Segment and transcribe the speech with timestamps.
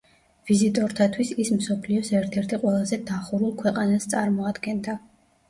[0.51, 4.99] ვიზიტორთათვის ის მსოფლიოს ერთ-ერთი ყველაზე დახურულ ქვეყანას წარმოადგენდა.